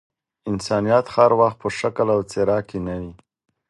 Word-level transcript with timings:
انسانيت 0.51 1.05
هر 1.15 1.31
وخت 1.39 1.57
په 1.63 1.69
شکل 1.79 2.07
او 2.15 2.21
څهره 2.31 2.57
کي 2.67 2.77
نه 2.85 2.95
وي. 3.01 3.11